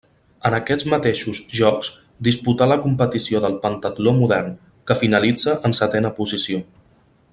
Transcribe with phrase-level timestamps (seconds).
[0.49, 1.89] En aquests mateixos Jocs
[2.29, 4.49] disputà la competició del pentatló modern,
[4.91, 6.65] que finalitza en setena posició.